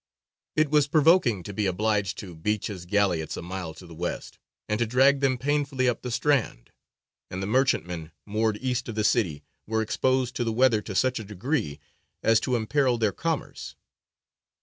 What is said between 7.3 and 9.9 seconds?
the merchantmen, moored east of the city, were